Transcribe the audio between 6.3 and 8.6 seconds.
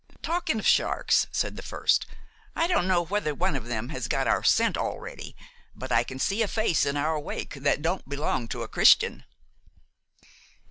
a face in our wake that don't belong